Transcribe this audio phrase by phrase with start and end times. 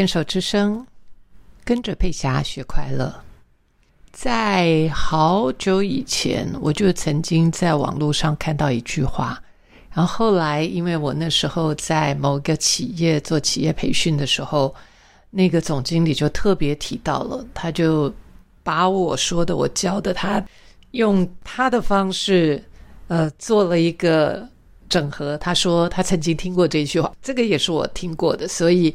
[0.00, 0.86] 牵手之声，
[1.62, 3.14] 跟着佩霞学快乐。
[4.10, 9.38] 在好久以前，我就曾经在网络上看到一句话，
[9.92, 14.74] 然后后来因为我那时候在某个企业做企业培训的时候，
[15.28, 18.10] 那个总经理就特别提到了，他就
[18.62, 20.42] 把我说的、我教的，他
[20.92, 22.64] 用他的方式，
[23.08, 24.48] 呃，做了一个
[24.90, 25.38] 整合。
[25.38, 28.94] 他说他曾经听过这句话，这个也是我听过的，所以。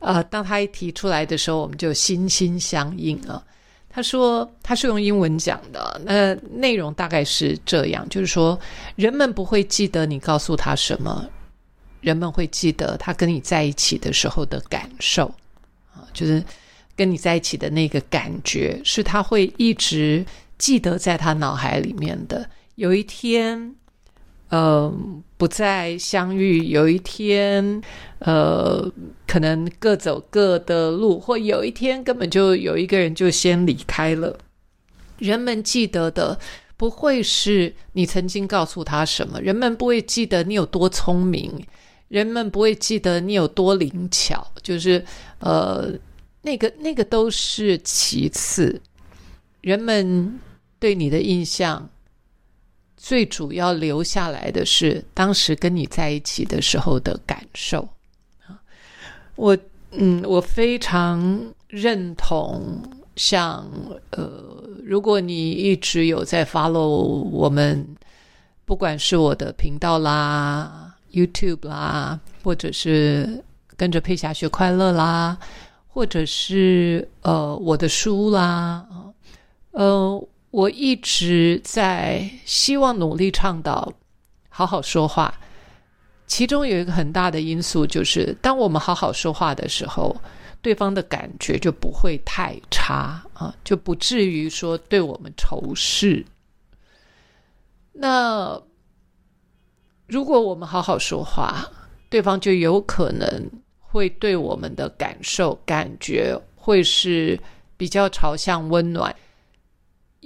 [0.00, 3.42] 呃，当他一提出来的时候，我们就心心相印啊。
[3.88, 8.60] 他说他是用英文讲的，那内容大概是这样，就是说
[8.94, 11.26] 人们不会记得你告诉他什么，
[12.02, 15.34] 人们会记得他跟你在一起的时候的感受
[15.94, 16.44] 啊，就是
[16.94, 20.24] 跟你在一起的那个感觉，是他会一直
[20.58, 22.46] 记得在他脑海里面的。
[22.74, 23.74] 有一天。
[24.48, 24.92] 呃，
[25.36, 26.66] 不再相遇。
[26.66, 27.82] 有一天，
[28.20, 28.90] 呃，
[29.26, 34.38] 可能各走各的路，或有一天根本就有一个人就先离开了。
[35.18, 36.38] 人们记得的
[36.76, 41.66] 不会是你曾经告诉他什么，人们不会记得你有多聪明，
[42.08, 44.46] 人们不会记得你有多灵巧。
[44.62, 45.04] 就是
[45.40, 45.92] 呃，
[46.42, 48.80] 那个那个都是其次，
[49.60, 50.38] 人们
[50.78, 51.90] 对你的印象。
[52.96, 57.88] 最主要留下来的是当时跟你在一起的时候的感受，
[59.36, 59.56] 我
[59.92, 62.82] 嗯，我非常认同。
[63.16, 63.66] 像
[64.10, 64.28] 呃，
[64.82, 66.88] 如果你一直有在 follow
[67.30, 67.86] 我们，
[68.64, 73.42] 不管是我的频道啦、YouTube 啦，或者是
[73.76, 75.38] 跟着佩霞学快乐啦，
[75.86, 78.86] 或者是呃我的书啦，
[79.70, 80.28] 呃。
[80.56, 83.92] 我一直在希望努力倡导
[84.48, 85.38] 好好说话，
[86.26, 90.16] 其中有一个很大的因素就是，当我们好好说话的时候，
[90.62, 96.24] 对方的感觉就不会太差啊，就不至于说对我们仇视。
[97.92, 98.58] 那
[100.06, 101.70] 如果我们好好说话，
[102.08, 107.38] 对方就有可能会对我们的感受、感觉会是
[107.76, 109.14] 比较朝向温暖。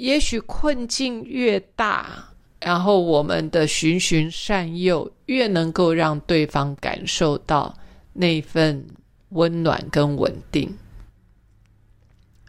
[0.00, 2.24] 也许困境越大，
[2.58, 7.74] 然后我们的循循善诱越能够让对方感受到
[8.14, 8.86] 那份
[9.28, 10.74] 温暖跟稳定。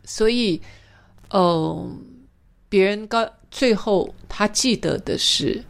[0.06, 0.62] 所以，
[1.34, 2.00] 嗯，
[2.70, 5.62] 别人告最后他记得的是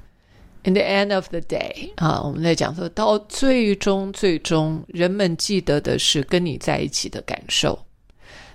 [0.63, 7.87] ，in the end of the day 啊，我们在讲说到最终最终，人们记得的是跟你在一起的感受。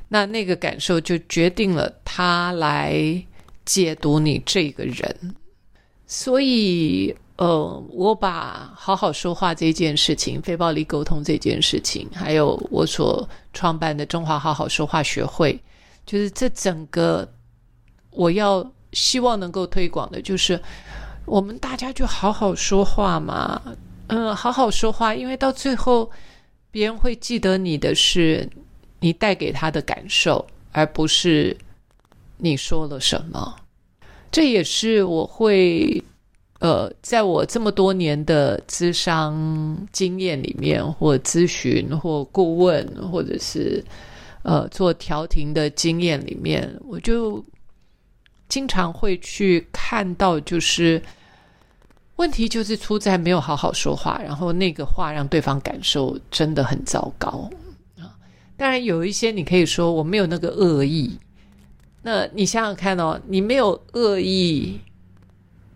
[0.08, 3.20] 那那个感受就决定了他来
[3.64, 5.34] 解读你这个人，
[6.06, 15.60] 所以呃，我把好好说话这件事情、非暴力沟通这件事情，还有我所创办的中华好好说话学会，
[16.06, 17.28] 就是这整个
[18.10, 20.60] 我要希望能够推广的，就是
[21.24, 23.60] 我们大家就好好说话嘛，
[24.06, 26.08] 嗯，好好说话，因为到最后
[26.70, 28.48] 别人会记得你的是。
[29.00, 31.56] 你带给他的感受，而不是
[32.38, 33.56] 你说了什么。
[34.30, 36.02] 这也是我会
[36.58, 43.84] 呃，在我这么多年的咨商经验里面，或咨询，或顾问，或者是
[44.42, 47.44] 呃做调停的经验里面，我就
[48.48, 51.00] 经常会去看到，就是
[52.16, 57.48] 问题就是出在没有好好说话，然后那个话让对方感受真的很糟糕。
[58.56, 61.18] 当然有一些你可以说我没有那个恶意，
[62.02, 64.80] 那你想想看哦，你没有恶意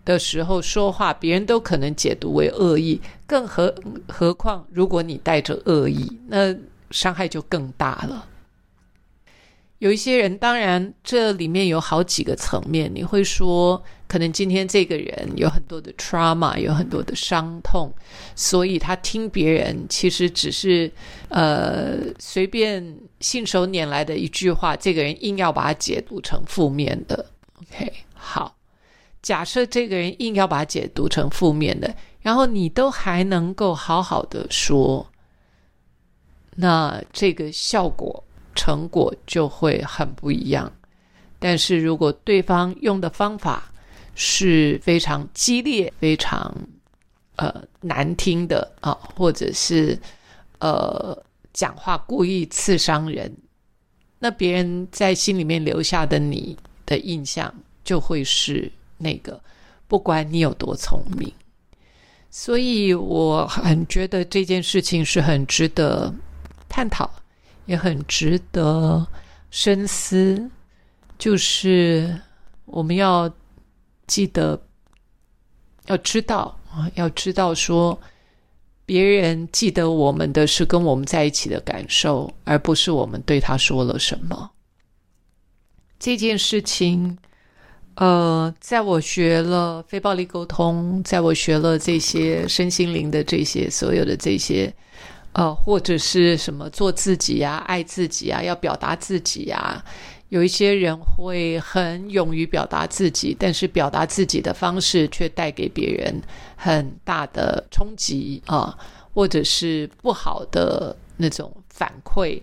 [0.03, 3.73] 的时候说话，别人都可能解读为恶意，更何
[4.07, 6.55] 何况如果你带着恶意，那
[6.89, 8.25] 伤害就更大了。
[9.81, 12.87] 有一些人，当然这里面有好几个层面。
[12.93, 17.91] 你会说，可能今天这个人有很多的 trauma，有很多的伤痛，
[18.35, 20.91] 所以他听别人其实只是
[21.29, 27.25] 呃随便信手拈来的一句话，这个人硬要把它解读成负面的。
[27.59, 28.55] OK，好，
[29.23, 35.09] 假设这个人硬要把它解读成负面的，然后你都还能够好好的说，
[36.57, 38.23] 那这个效果。
[38.61, 40.71] 成果就会很不一样。
[41.39, 43.71] 但是如果对方用的方法
[44.13, 46.55] 是非常激烈、非常
[47.37, 49.97] 呃难听的啊，或者是
[50.59, 51.17] 呃
[51.53, 53.35] 讲话故意刺伤人，
[54.19, 56.55] 那别人在心里面留下的你
[56.85, 57.51] 的印象
[57.83, 59.41] 就会是那个，
[59.87, 61.33] 不管你有多聪明。
[62.29, 66.13] 所以我很觉得这件事情是很值得
[66.69, 67.09] 探讨。
[67.65, 69.07] 也很值得
[69.49, 70.49] 深思，
[71.17, 72.19] 就是
[72.65, 73.31] 我们要
[74.07, 74.61] 记得，
[75.87, 77.99] 要知道啊，要知道说，
[78.85, 84.51] 别人记得我们的是跟我们在一起的感受，而不是我们对他说了什么。
[85.99, 87.17] 这件事情。
[87.95, 94.73] 呃，在我学了非暴力沟通，在我学了这些身心灵的这些所有的这些，
[95.33, 99.83] 呃，或者是什么做自己呀、爱自己啊、要表达自己呀，
[100.29, 106.21] 有一些人会很勇于表达自己，但是表达自己的方式却带给别人
[106.55, 108.77] 很大的冲击啊，
[109.13, 112.41] 或者是不好的那种反馈。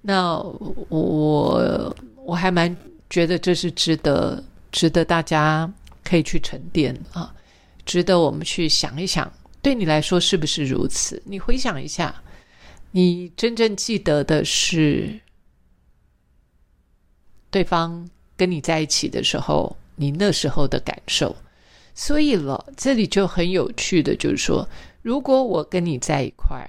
[0.00, 0.38] 那
[0.88, 2.76] 我我还蛮。
[3.10, 4.42] 觉得这是值得，
[4.72, 5.70] 值得大家
[6.02, 7.32] 可以去沉淀啊，
[7.84, 9.30] 值得我们去想一想，
[9.64, 11.22] 对你来说是不是如此？
[11.24, 12.22] 你回想一下，
[12.90, 15.18] 你真正记得的是
[17.50, 18.06] 对方
[18.36, 21.34] 跟你在一起的时候，你那时候的感受。
[21.94, 24.68] 所以了，这里就很有趣的，就是说，
[25.00, 26.68] 如果我跟你在一块，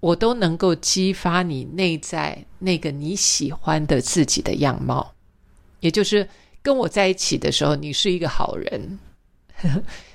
[0.00, 5.14] 我都能够激发你内在那个你喜欢的自己的样貌。
[5.78, 6.28] 也就是
[6.60, 8.98] 跟我在一起的时候，你是一个好人，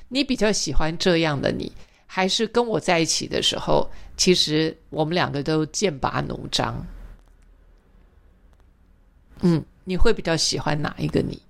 [0.09, 1.71] 你比较喜欢这样的你，
[2.05, 6.85] 还是跟我在一起的时候，其实我们两个都剑拔弩张。
[9.41, 11.41] 嗯，你会比较喜欢哪一个你？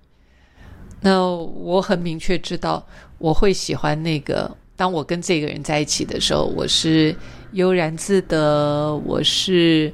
[1.00, 2.86] 那我很明确知道，
[3.18, 4.56] 我会喜欢那个。
[4.74, 7.16] 当我跟这个人在一起的时候，我是
[7.52, 9.90] 悠然自得，我是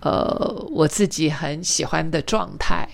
[0.00, 2.88] 呃我自己很喜欢的状态。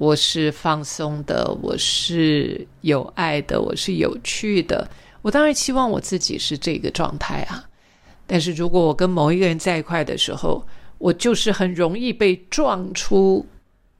[0.00, 4.88] 我是放松的，我是有爱的，我是有趣的。
[5.20, 7.68] 我当然希望我自己是这个状态啊。
[8.26, 10.66] 但是如果我跟某一个人在一块的时候，
[10.96, 13.44] 我就是很容易被撞出，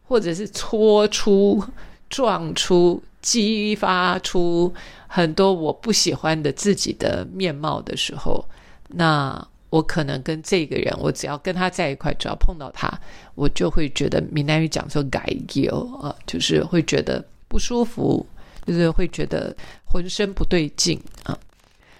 [0.04, 1.62] 或者是搓出、
[2.08, 4.72] 撞出、激发出
[5.06, 8.48] 很多我不喜欢的自己的面貌的时候，
[8.88, 9.49] 那。
[9.70, 12.92] 我可能跟这个人，我只要跟他在一块，只要碰到他，
[13.36, 15.24] 我就会觉得闽南语讲说“改
[15.54, 18.26] 有”啊，就是会觉得不舒服，
[18.66, 21.38] 就是会觉得浑身不对劲啊。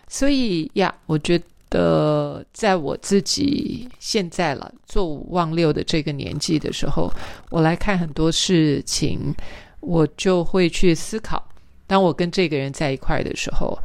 [0.09, 7.09] 所以呀，我觉得在我自己现在了做五望六的这个年纪的时候，
[7.51, 9.33] 我来看很多事情，
[9.79, 11.49] 我就会去思考：
[11.87, 13.79] 当我跟这个人在一块的时候。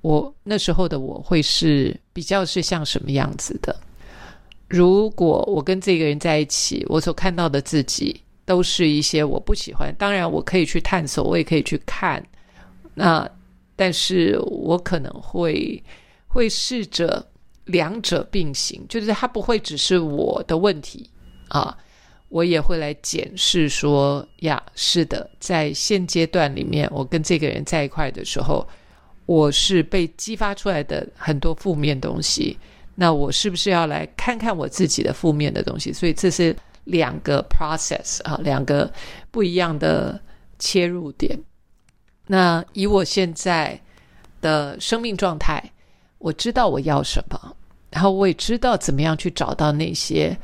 [0.00, 3.74] 我那时候的我会是比较是像什么样子的？
[4.68, 9.92] 如果我跟这个人在一起，我所看到的自己都是一些我不喜欢。
[9.98, 12.24] 当然，我可以去探索，我也可以去看。
[12.94, 13.28] 那，
[13.74, 15.82] 但是我可能会
[16.26, 17.26] 会试着
[17.64, 21.10] 两者并行，就是它不会只是我的问题
[21.48, 21.76] 啊，
[22.28, 28.64] 我也会来检视说呀，是的，在现阶段里面，我跟这个人在一块的时候。
[29.28, 32.58] 我是被激发出来的很多负面东西，
[32.94, 35.92] 那我是不是要来看看我自己的负面的东西？
[35.92, 38.90] 所以这是两个 process 啊，两个
[39.30, 40.18] 不一样的
[40.58, 41.38] 切入点。
[42.26, 43.78] 那以我现在
[44.40, 45.62] 的生命状态，
[46.16, 47.54] 我知道我要什么，
[47.90, 50.34] 然后我也知道怎么样去找到那些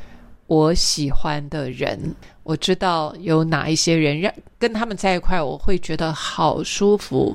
[0.47, 2.15] 我喜欢的人。
[2.43, 7.35] 我知道有哪一些人让跟他们在一块，我会觉得好舒服。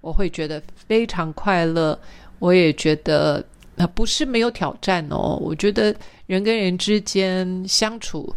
[0.00, 1.98] 我会觉得非常快乐，
[2.38, 3.44] 我也觉得
[3.76, 5.38] 那不是没有挑战哦。
[5.40, 5.94] 我觉得
[6.26, 8.34] 人跟人之间相处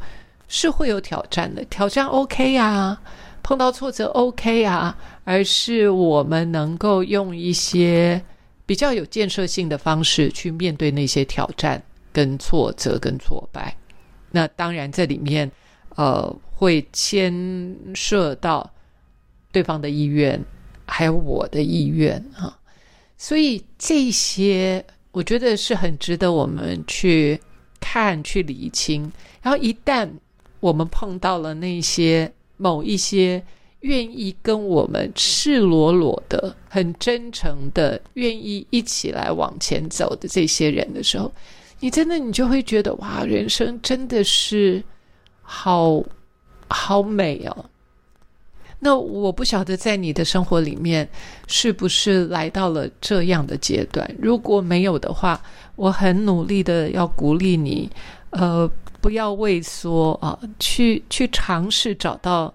[0.48, 3.02] 是会有挑战的，挑战 OK 啊，
[3.42, 8.22] 碰到挫折 OK 啊，而是我们能够用一些
[8.66, 13.76] 比较有建设性的方式去面对那些挑战、跟挫折、跟挫败。
[14.32, 15.50] 那当然，这里面
[15.96, 17.34] 呃会牵
[17.94, 18.70] 涉到
[19.52, 20.44] 对方的意愿。
[20.96, 22.56] 还有我的意愿啊，
[23.18, 27.40] 所以这些我觉得是很值得我们去
[27.80, 29.12] 看、去理清。
[29.42, 30.08] 然后一旦
[30.60, 33.44] 我们碰到了那些某一些
[33.80, 41.34] 愿意跟我们赤裸裸的、很真诚的、愿意一起来往前走的这些人的时候，
[41.80, 44.84] 你真的你就会觉得哇，人生真的是
[45.42, 46.04] 好
[46.68, 47.66] 好美哦。
[48.84, 51.08] 那我不晓得在你的生活里面
[51.48, 54.08] 是不是来到了这样的阶段。
[54.20, 55.42] 如果没有的话，
[55.76, 57.90] 我很努力的要鼓励你，
[58.32, 62.54] 呃，不要畏缩啊，去去尝试找到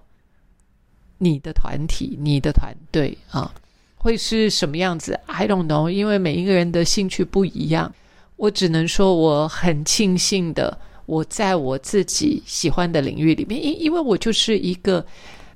[1.17, 3.51] 你的团体、你的团队啊，
[3.97, 7.91] 会是什么样子？I don't know，因为每一个人的兴趣不一样。
[8.37, 15.05] 我只能说我很庆幸的，我在我自己喜欢的领域里面，因因为我就是一个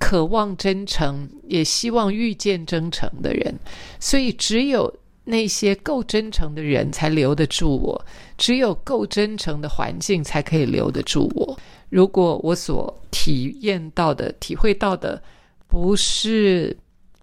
[0.03, 3.55] 渴望真诚，也希望遇见真诚的人，
[4.01, 4.93] 所以只有
[5.23, 8.05] 那些够真诚的人才留得住我，
[8.37, 11.57] 只有够真诚的环境才可以留得住我。
[11.89, 15.23] 如果我所体验到的、体会到的
[15.69, 16.75] 不是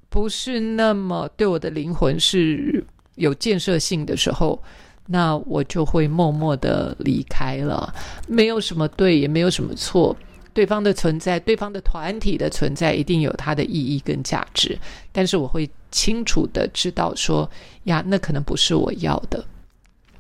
[0.09, 2.83] 不是那么对我的灵魂是
[3.17, 4.61] 有建设性的时候，
[5.07, 7.95] 那我就会默默的离开了。
[8.27, 10.17] 没有什么对，也没有什么错。
[10.53, 14.79] 对方的存在，对方的团体的存在，一定有它的意义跟价值。
[15.13, 17.49] 但是我会清楚的知道说，
[17.85, 19.45] 呀，那可能不是我要的，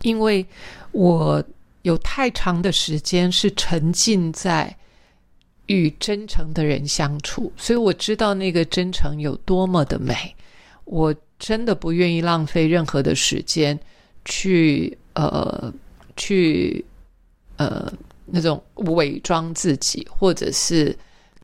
[0.03, 0.47] 因为
[0.93, 1.43] 我
[1.83, 4.77] 有太长的时间是沉浸在
[5.67, 10.35] 与真诚的人相处，所以我知道那个真诚有多么的美。
[10.85, 13.79] 我真的不愿意浪费任何的时间
[14.25, 15.73] 去呃
[16.17, 16.85] 去
[17.57, 17.93] 呃。
[18.33, 20.97] 那种伪装自己，或者是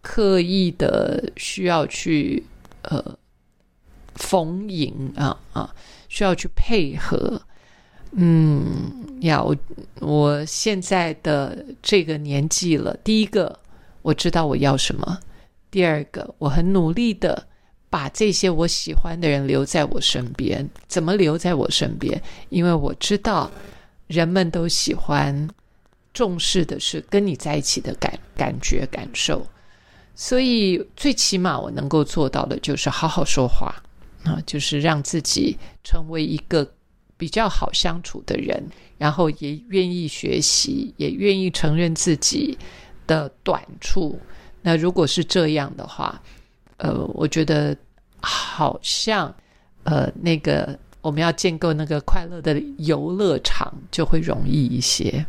[0.03, 2.45] 刻意的需要去
[2.83, 3.19] 呃
[4.15, 5.75] 逢迎啊啊，
[6.09, 7.41] 需要去配合。
[8.13, 9.55] 嗯，呀，我
[10.01, 13.59] 我现在的这个年纪了，第一个
[14.03, 15.19] 我知道我要什么，
[15.71, 17.47] 第二个我很努力的
[17.91, 20.67] 把这些我喜欢的人留在我身边。
[20.87, 22.23] 怎么留在我身边？
[22.49, 23.51] 因为我知道
[24.07, 25.49] 人们都喜欢。
[26.17, 29.47] 重视的是跟你在一起的感感觉感受，
[30.15, 33.75] 所以最起码我能够做到的就是好好说话
[34.25, 36.67] 啊，就是让自己成为一个
[37.19, 42.57] 比较好相处的人，然后也愿意学习，也愿意承认自己
[43.07, 44.19] 的短处。
[44.63, 46.19] 那如果是这样的话，
[46.79, 47.77] 呃，我觉得
[48.23, 49.33] 好像
[49.85, 55.23] 呃，那个我们要建构那个快乐的游乐场就会容易一些。